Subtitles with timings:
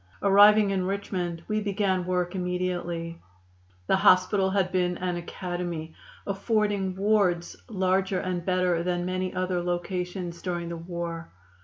[0.23, 3.21] "Arriving in Richmond, we began work immediately.
[3.85, 5.93] The hospital had been an academy,
[6.25, 11.29] affording wards larger and better than many other locations during the war.